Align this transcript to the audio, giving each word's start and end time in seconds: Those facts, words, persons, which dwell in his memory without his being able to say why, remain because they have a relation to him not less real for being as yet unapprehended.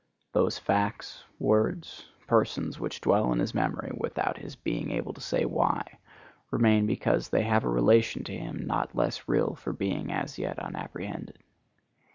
Those 0.31 0.57
facts, 0.57 1.25
words, 1.37 2.07
persons, 2.25 2.79
which 2.79 3.01
dwell 3.01 3.31
in 3.31 3.37
his 3.37 3.53
memory 3.53 3.91
without 3.95 4.39
his 4.39 4.55
being 4.55 4.89
able 4.89 5.13
to 5.13 5.21
say 5.21 5.45
why, 5.45 5.99
remain 6.49 6.87
because 6.87 7.29
they 7.29 7.43
have 7.43 7.65
a 7.65 7.69
relation 7.69 8.23
to 8.23 8.35
him 8.35 8.65
not 8.65 8.95
less 8.95 9.27
real 9.29 9.53
for 9.53 9.73
being 9.73 10.11
as 10.11 10.39
yet 10.39 10.57
unapprehended. 10.57 11.37